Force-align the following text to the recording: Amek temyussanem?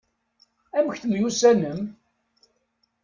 Amek 0.77 0.97
temyussanem? 1.01 1.79